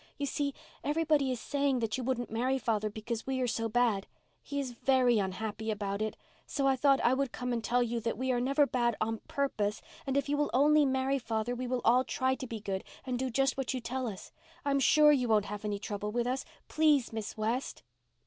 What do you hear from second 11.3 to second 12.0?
we will